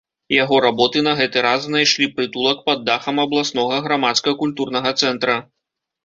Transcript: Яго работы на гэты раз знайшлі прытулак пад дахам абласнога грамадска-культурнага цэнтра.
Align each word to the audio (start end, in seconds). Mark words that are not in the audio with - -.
Яго 0.33 0.55
работы 0.65 1.01
на 1.07 1.11
гэты 1.19 1.41
раз 1.45 1.59
знайшлі 1.65 2.07
прытулак 2.19 2.63
пад 2.69 2.79
дахам 2.87 3.21
абласнога 3.25 3.75
грамадска-культурнага 3.85 4.95
цэнтра. 5.05 5.37